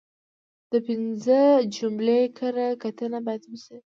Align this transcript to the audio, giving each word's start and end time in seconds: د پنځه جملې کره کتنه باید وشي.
د 0.71 0.73
پنځه 0.87 1.41
جملې 1.75 2.21
کره 2.37 2.67
کتنه 2.83 3.17
باید 3.25 3.43
وشي. 3.47 3.77